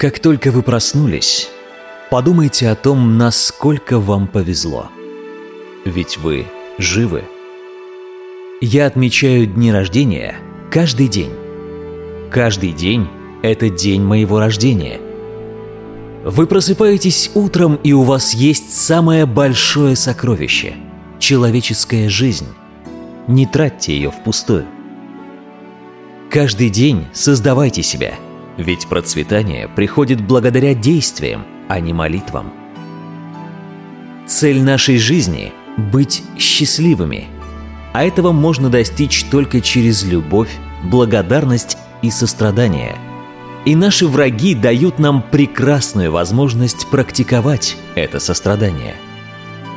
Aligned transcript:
Как 0.00 0.18
только 0.18 0.50
вы 0.50 0.62
проснулись, 0.62 1.50
подумайте 2.10 2.70
о 2.70 2.74
том, 2.74 3.18
насколько 3.18 4.00
вам 4.00 4.28
повезло. 4.28 4.88
Ведь 5.84 6.16
вы 6.16 6.46
живы. 6.78 7.24
Я 8.62 8.86
отмечаю 8.86 9.46
дни 9.46 9.70
рождения 9.70 10.36
каждый 10.70 11.06
день. 11.06 11.32
Каждый 12.30 12.72
день– 12.72 13.08
это 13.42 13.68
день 13.68 14.00
моего 14.00 14.40
рождения. 14.40 14.98
Вы 16.24 16.46
просыпаетесь 16.46 17.30
утром, 17.34 17.74
и 17.74 17.92
у 17.92 18.00
вас 18.00 18.32
есть 18.32 18.74
самое 18.74 19.26
большое 19.26 19.96
сокровище– 19.96 20.76
человеческая 21.18 22.08
жизнь. 22.08 22.48
Не 23.28 23.44
тратьте 23.44 23.94
ее 23.94 24.10
впустую. 24.10 24.64
Каждый 26.30 26.70
день 26.70 27.04
создавайте 27.12 27.82
себя, 27.82 28.14
ведь 28.62 28.86
процветание 28.88 29.68
приходит 29.68 30.20
благодаря 30.20 30.74
действиям, 30.74 31.44
а 31.68 31.80
не 31.80 31.92
молитвам. 31.92 32.52
Цель 34.26 34.62
нашей 34.62 34.98
жизни– 34.98 35.52
быть 35.76 36.22
счастливыми– 36.38 37.26
а 37.92 38.04
этого 38.04 38.32
можно 38.32 38.70
достичь 38.70 39.24
только 39.24 39.60
через 39.60 40.04
любовь, 40.04 40.50
благодарность 40.84 41.76
и 42.02 42.10
сострадание. 42.10 42.96
И 43.64 43.74
наши 43.74 44.06
враги 44.06 44.54
дают 44.54 44.98
нам 44.98 45.22
прекрасную 45.22 46.10
возможность 46.12 46.88
практиковать 46.90 47.76
это 47.94 48.20
сострадание. 48.20 48.94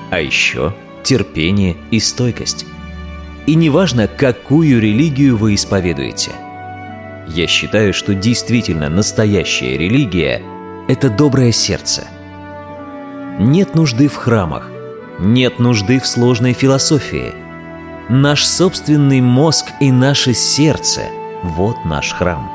А 0.10 0.20
еще 0.20 0.74
терпение 1.04 1.76
и 1.92 2.00
стойкость. 2.00 2.66
И 3.46 3.56
неважно, 3.56 4.08
какую 4.08 4.80
религию 4.80 5.36
вы 5.36 5.56
исповедуете. 5.56 6.32
Я 7.28 7.48
считаю, 7.48 7.94
что 7.94 8.14
действительно 8.14 8.90
настоящая 8.90 9.78
религия– 9.78 10.42
это 10.88 11.10
доброе 11.10 11.52
сердце. 11.52 12.04
Нет 13.40 13.76
нужды 13.76 14.08
в 14.08 14.16
храмах, 14.16 14.70
нет 15.20 15.60
нужды 15.60 16.00
в 16.00 16.08
сложной 16.08 16.54
философии– 16.54 17.34
Наш 18.10 18.46
собственный 18.46 19.22
мозг 19.22 19.68
и 19.80 19.90
наше 19.90 20.34
сердце– 20.34 21.04
вот 21.44 21.86
наш 21.86 22.12
храм. 22.12 22.52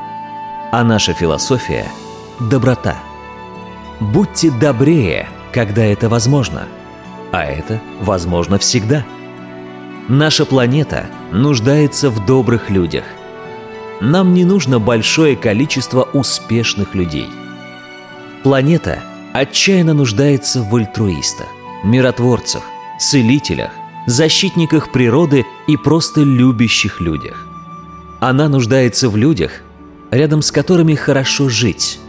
А 0.71 0.83
наша 0.83 1.13
философия– 1.13 1.87
доброта. 2.39 2.95
Будьте 3.99 4.51
добрее, 4.51 5.27
когда 5.51 5.83
это 5.83 6.07
возможно. 6.07 6.67
А 7.31 7.43
это 7.45 7.81
возможно 7.99 8.59
всегда. 8.59 9.03
Наша 10.07 10.45
планета 10.45 11.07
нуждается 11.31 12.11
в 12.11 12.23
добрых 12.27 12.69
людях. 12.69 13.05
Нам 14.01 14.33
не 14.33 14.45
нужно 14.45 14.79
большое 14.79 15.35
количество 15.35 16.03
успешных 16.13 16.95
людей. 16.95 17.27
Планета 18.43 18.99
отчаянно 19.33 19.93
нуждается 19.93 20.61
в 20.61 20.73
альтруистах, 20.73 21.47
миротворцах, 21.83 22.63
целителях, 22.99 23.71
защитниках 24.07 24.91
природы 24.91 25.45
и 25.67 25.75
просто 25.75 26.21
любящих 26.21 27.01
людях. 27.01 27.45
Она 28.21 28.47
нуждается 28.47 29.09
в 29.09 29.17
людях, 29.17 29.51
рядом 30.11 30.41
с 30.41 30.51
которыми 30.51 30.95
хорошо 30.95 31.49
жить. 31.49 31.99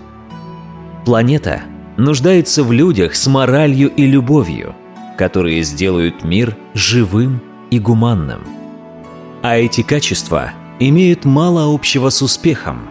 Планета 1.04 1.62
нуждается 1.96 2.62
в 2.62 2.72
людях 2.72 3.16
с 3.16 3.26
моралью 3.26 3.90
и 3.90 4.06
любовью, 4.06 4.74
которые 5.18 5.62
сделают 5.62 6.24
мир 6.24 6.56
живым 6.74 7.40
и 7.70 7.78
гуманным. 7.78 8.40
А 9.42 9.56
эти 9.56 9.82
качества 9.82 10.52
имеют 10.80 11.24
мало 11.24 11.72
общего 11.72 12.10
с 12.10 12.20
успехом, 12.22 12.88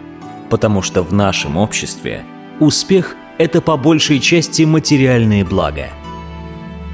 потому 0.48 0.80
что 0.80 1.02
в 1.02 1.12
нашем 1.12 1.58
обществе 1.58 2.24
успех– 2.58 3.14
это 3.38 3.60
по 3.60 3.76
большей 3.76 4.20
части 4.20 4.62
материальные 4.62 5.44
блага. 5.44 5.90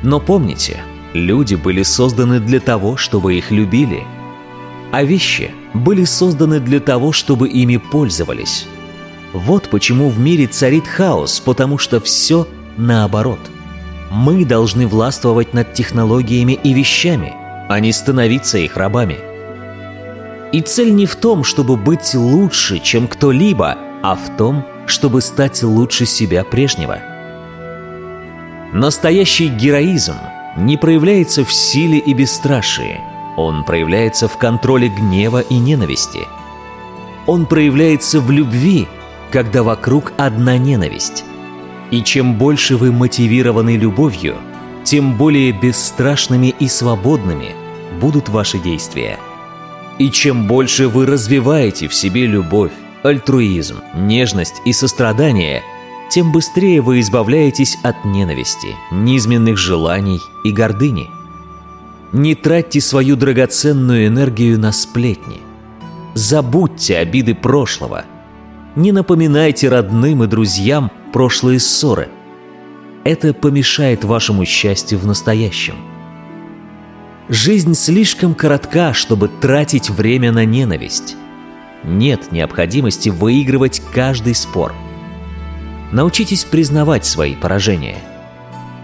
Но 0.02 0.18
помните– 0.18 0.80
Люди 1.16 1.54
были 1.54 1.82
созданы 1.82 2.40
для 2.40 2.60
того, 2.60 2.98
чтобы 2.98 3.36
их 3.36 3.50
любили, 3.50 4.04
а 4.92 5.02
вещи 5.02 5.50
были 5.72 6.04
созданы 6.04 6.60
для 6.60 6.78
того, 6.78 7.10
чтобы 7.12 7.48
ими 7.48 7.78
пользовались. 7.78 8.66
Вот 9.32 9.70
почему 9.70 10.10
в 10.10 10.18
мире 10.18 10.46
царит 10.46 10.86
хаос, 10.86 11.40
потому 11.40 11.78
что 11.78 12.00
все 12.02 12.46
наоборот. 12.76 13.38
Мы 14.10 14.44
должны 14.44 14.86
властвовать 14.86 15.54
над 15.54 15.72
технологиями 15.72 16.52
и 16.62 16.74
вещами, 16.74 17.32
а 17.70 17.80
не 17.80 17.92
становиться 17.92 18.58
их 18.58 18.76
рабами. 18.76 19.16
И 20.52 20.60
цель 20.60 20.94
не 20.94 21.06
в 21.06 21.16
том, 21.16 21.44
чтобы 21.44 21.76
быть 21.76 22.14
лучше, 22.14 22.78
чем 22.78 23.08
кто-либо, 23.08 23.76
а 24.02 24.14
в 24.14 24.36
том, 24.36 24.64
чтобы 24.86 25.20
стать 25.20 25.62
лучше 25.62 26.06
себя 26.06 26.44
прежнего. 26.44 27.00
Настоящий 28.72 29.48
героизм– 29.48 30.14
не 30.56 30.76
проявляется 30.76 31.44
в 31.44 31.52
силе 31.52 31.98
и 31.98 32.14
бесстрашии. 32.14 33.00
Он 33.36 33.64
проявляется 33.64 34.28
в 34.28 34.38
контроле 34.38 34.88
гнева 34.88 35.40
и 35.40 35.58
ненависти. 35.58 36.20
Он 37.26 37.46
проявляется 37.46 38.20
в 38.20 38.30
любви, 38.30 38.88
когда 39.30 39.62
вокруг 39.62 40.12
одна 40.16 40.56
ненависть. 40.56 41.24
И 41.90 42.02
чем 42.02 42.34
больше 42.34 42.76
вы 42.76 42.92
мотивированы 42.92 43.76
любовью, 43.76 44.36
тем 44.84 45.16
более 45.16 45.52
бесстрашными 45.52 46.54
и 46.58 46.68
свободными 46.68 47.54
будут 48.00 48.28
ваши 48.28 48.58
действия. 48.58 49.18
И 49.98 50.10
чем 50.10 50.46
больше 50.46 50.88
вы 50.88 51.06
развиваете 51.06 51.88
в 51.88 51.94
себе 51.94 52.26
любовь, 52.26 52.72
альтруизм, 53.02 53.76
нежность 53.94 54.60
и 54.64 54.72
сострадание– 54.72 55.62
тем 56.08 56.32
быстрее 56.32 56.80
вы 56.80 57.00
избавляетесь 57.00 57.78
от 57.82 58.04
ненависти, 58.04 58.76
низменных 58.90 59.58
желаний 59.58 60.20
и 60.44 60.52
гордыни. 60.52 61.10
Не 62.12 62.34
тратьте 62.34 62.80
свою 62.80 63.16
драгоценную 63.16 64.06
энергию 64.06 64.58
на 64.58 64.72
сплетни. 64.72 65.40
Забудьте 66.14 66.96
обиды 66.96 67.34
прошлого. 67.34 68.04
Не 68.76 68.92
напоминайте 68.92 69.68
родным 69.68 70.22
и 70.22 70.26
друзьям 70.26 70.90
прошлые 71.12 71.60
ссоры. 71.60 72.08
Это 73.04 73.34
помешает 73.34 74.04
вашему 74.04 74.44
счастью 74.44 74.98
в 74.98 75.06
настоящем. 75.06 75.76
Жизнь 77.28 77.74
слишком 77.74 78.34
коротка, 78.34 78.92
чтобы 78.92 79.28
тратить 79.28 79.90
время 79.90 80.32
на 80.32 80.44
ненависть. 80.44 81.16
Нет 81.84 82.32
необходимости 82.32 83.08
выигрывать 83.08 83.82
каждый 83.92 84.34
спор– 84.34 84.74
Научитесь 85.92 86.44
признавать 86.44 87.06
свои 87.06 87.34
поражения. 87.34 87.98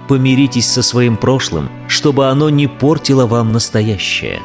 Помиритесь 0.09 0.67
со 0.67 0.83
своим 0.83 1.17
прошлым, 1.17 1.69
чтобы 1.89 2.29
оно 2.29 2.49
не 2.49 2.69
портило 2.69 3.27
вам 3.27 3.53
настоящее. 3.53 4.41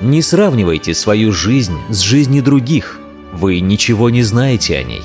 Не 0.00 0.22
сравнивайте 0.22 0.92
свою 0.94 1.32
жизнь 1.32 1.76
с 1.88 2.00
жизнью 2.00 2.42
других, 2.42 3.00
вы 3.32 3.60
ничего 3.60 4.10
не 4.10 4.22
знаете 4.22 4.76
о 4.76 4.82
ней. 4.82 5.02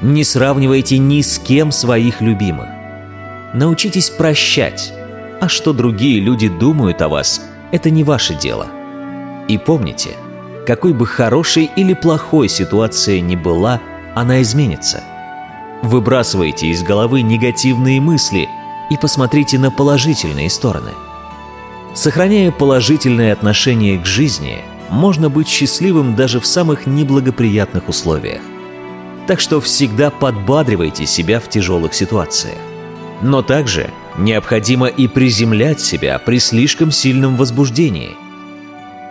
Не 0.00 0.24
сравнивайте 0.24 0.98
ни 0.98 1.20
с 1.20 1.38
кем 1.38 1.72
своих 1.72 2.20
любимых. 2.20 2.68
Научитесь 3.52 4.10
прощать, 4.10 4.92
а 5.44 5.48
что 5.48 5.72
другие 5.72 6.20
люди 6.20 6.48
думают 6.48 7.02
о 7.02 7.08
вас, 7.08 7.40
это 7.70 7.90
не 7.90 8.04
ваше 8.04 8.34
дело. 8.34 8.66
И 9.48 9.58
помните, 9.58 10.10
какой 10.66 10.92
бы 10.92 11.06
хорошей 11.06 11.70
или 11.76 11.94
плохой 11.94 12.48
ситуация 12.48 13.20
ни 13.20 13.36
была, 13.36 13.80
она 14.14 14.42
изменится– 14.42 15.02
Выбрасывайте 15.84 16.68
из 16.68 16.82
головы 16.82 17.20
негативные 17.20 18.00
мысли 18.00 18.48
и 18.88 18.96
посмотрите 18.96 19.58
на 19.58 19.70
положительные 19.70 20.48
стороны. 20.48 20.92
Сохраняя 21.94 22.50
положительное 22.50 23.34
отношение 23.34 23.98
к 23.98 24.06
жизни, 24.06 24.62
можно 24.88 25.28
быть 25.28 25.46
счастливым 25.46 26.16
даже 26.16 26.40
в 26.40 26.46
самых 26.46 26.86
неблагоприятных 26.86 27.90
условиях. 27.90 28.40
Так 29.26 29.40
что 29.40 29.60
всегда 29.60 30.08
подбадривайте 30.08 31.04
себя 31.04 31.38
в 31.38 31.50
тяжелых 31.50 31.92
ситуациях. 31.92 32.56
Но 33.20 33.42
также 33.42 33.90
необходимо 34.18 34.86
и 34.86 35.08
приземлять 35.08 35.80
себя 35.80 36.18
при 36.18 36.38
слишком 36.38 36.90
сильном 36.90 37.36
возбуждении. 37.36 38.16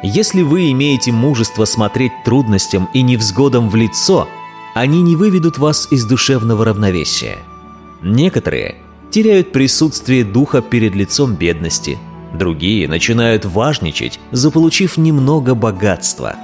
Если 0.03 0.41
вы 0.41 0.71
имеете 0.71 1.11
мужество 1.11 1.65
смотреть 1.65 2.11
трудностям 2.25 2.89
и 2.93 3.01
невзгодам 3.01 3.69
в 3.69 3.75
лицо– 3.75 4.27
они 4.73 5.01
не 5.01 5.15
выведут 5.15 5.57
вас 5.57 5.87
из 5.91 6.05
душевного 6.05 6.65
равновесия. 6.65 7.37
Некоторые 8.01 8.75
теряют 9.11 9.51
присутствие 9.51 10.23
духа 10.23 10.61
перед 10.61 10.95
лицом 10.95 11.35
бедности, 11.35 11.97
другие 12.33 12.87
начинают 12.87 13.45
важничать, 13.45 14.19
заполучив 14.31 14.97
немного 14.97 15.53
богатства. 15.53 16.35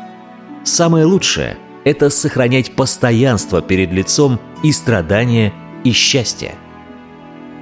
Самое 0.63 1.05
лучшее– 1.05 1.57
это 1.83 2.09
сохранять 2.09 2.75
постоянство 2.75 3.61
перед 3.61 3.91
лицом 3.91 4.39
и 4.61 4.71
страдания, 4.71 5.53
и 5.83 5.91
счастье. 5.91 6.55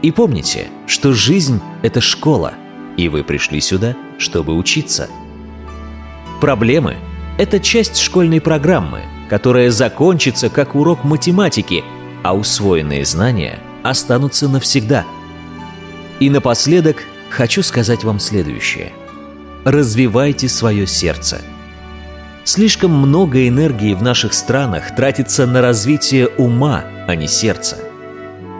И 0.01 0.11
помните, 0.11 0.67
что 0.85 1.13
жизнь– 1.13 1.61
это 1.81 2.01
школа, 2.01 2.53
и 2.97 3.09
вы 3.09 3.23
пришли 3.23 3.61
сюда, 3.61 3.95
чтобы 4.17 4.55
учиться. 4.55 5.09
Проблемы– 6.39 6.97
это 7.37 7.59
часть 7.59 7.97
школьной 7.97 8.41
программы– 8.41 9.01
которая 9.29 9.71
закончится 9.71 10.49
как 10.49 10.75
урок 10.75 11.03
математики, 11.03 11.83
а 12.23 12.35
усвоенные 12.35 13.05
знания 13.05 13.59
останутся 13.83 14.47
навсегда. 14.47 15.05
И 16.19 16.29
напоследок 16.29 17.03
хочу 17.29 17.61
сказать 17.61 18.03
вам 18.03 18.19
следующее. 18.19 18.91
Развивайте 19.65 20.47
свое 20.49 20.87
сердце. 20.87 21.41
Слишком 22.43 22.91
много 22.91 23.47
энергии 23.47 23.93
в 23.93 24.01
наших 24.01 24.33
странах 24.33 24.95
тратится 24.95 25.45
на 25.45 25.61
развитие 25.61 26.27
ума, 26.27 26.85
а 27.07 27.15
не 27.15 27.27
сердца. 27.27 27.77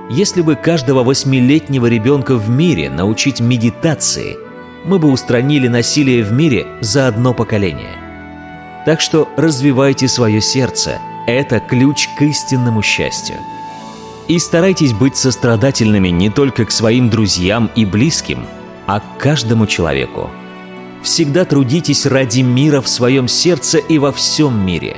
Если 0.09 0.41
бы 0.41 0.55
каждого 0.55 1.03
восьмилетнего 1.03 1.85
ребенка 1.87 2.35
в 2.35 2.49
мире 2.49 2.89
научить 2.89 3.41
медитации, 3.41 4.37
мы 4.85 4.99
бы 4.99 5.11
устранили 5.11 5.67
насилие 5.67 6.23
в 6.23 6.31
мире 6.31 6.65
за 6.79 7.07
одно 7.07 7.33
поколение. 7.33 7.97
Так 8.85 9.01
что 9.01 9.27
развивайте 9.35 10.07
свое 10.07 10.39
сердце. 10.39 10.99
Это 11.27 11.59
ключ 11.59 12.07
к 12.17 12.21
истинному 12.21 12.81
счастью. 12.81 13.35
И 14.29 14.39
старайтесь 14.39 14.93
быть 14.93 15.17
сострадательными 15.17 16.07
не 16.07 16.29
только 16.29 16.63
к 16.63 16.71
своим 16.71 17.09
друзьям 17.09 17.69
и 17.75 17.83
близким, 17.83 18.45
а 18.85 19.01
к 19.01 19.17
каждому 19.17 19.67
человеку. 19.67 20.29
Всегда 21.03 21.43
трудитесь 21.43 22.05
ради 22.05 22.41
мира 22.41 22.79
в 22.79 22.87
своем 22.87 23.27
сердце 23.27 23.77
и 23.77 23.97
во 23.97 24.13
всем 24.13 24.65
мире. 24.65 24.95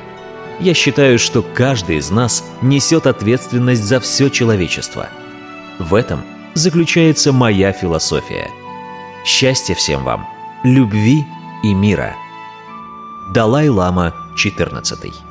Я 0.60 0.74
считаю, 0.74 1.18
что 1.18 1.42
каждый 1.42 1.96
из 1.96 2.10
нас 2.10 2.44
несет 2.60 3.06
ответственность 3.06 3.82
за 3.82 3.98
все 3.98 4.28
человечество. 4.28 5.08
В 5.78 5.94
этом 5.94 6.22
заключается 6.54 7.32
моя 7.32 7.72
философия. 7.72 8.50
Счастья 9.24 9.74
всем 9.74 10.04
вам, 10.04 10.26
любви 10.62 11.24
и 11.62 11.72
мира. 11.72 12.14
Далай-лама 13.32 14.14
14 14.36 15.29